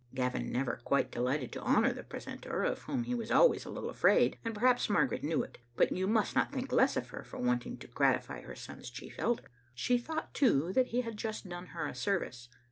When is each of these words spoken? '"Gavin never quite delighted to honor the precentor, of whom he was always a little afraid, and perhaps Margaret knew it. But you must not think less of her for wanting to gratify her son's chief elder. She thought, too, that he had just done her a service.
'"Gavin 0.15 0.51
never 0.51 0.81
quite 0.83 1.11
delighted 1.11 1.51
to 1.51 1.61
honor 1.61 1.93
the 1.93 2.01
precentor, 2.01 2.63
of 2.63 2.81
whom 2.81 3.03
he 3.03 3.13
was 3.13 3.29
always 3.29 3.65
a 3.65 3.69
little 3.69 3.91
afraid, 3.91 4.39
and 4.43 4.55
perhaps 4.55 4.89
Margaret 4.89 5.23
knew 5.23 5.43
it. 5.43 5.59
But 5.75 5.91
you 5.91 6.07
must 6.07 6.33
not 6.33 6.51
think 6.51 6.71
less 6.71 6.97
of 6.97 7.09
her 7.09 7.23
for 7.23 7.37
wanting 7.37 7.77
to 7.77 7.87
gratify 7.87 8.41
her 8.41 8.55
son's 8.55 8.89
chief 8.89 9.13
elder. 9.19 9.51
She 9.75 9.99
thought, 9.99 10.33
too, 10.33 10.73
that 10.73 10.87
he 10.87 11.01
had 11.01 11.17
just 11.17 11.47
done 11.47 11.67
her 11.67 11.85
a 11.85 11.93
service. 11.93 12.49